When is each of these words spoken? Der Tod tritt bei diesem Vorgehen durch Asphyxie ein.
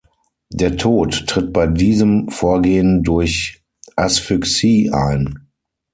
Der 0.49 0.77
Tod 0.77 1.27
tritt 1.27 1.53
bei 1.53 1.67
diesem 1.67 2.29
Vorgehen 2.29 3.03
durch 3.03 3.61
Asphyxie 3.95 4.89
ein. 4.91 5.45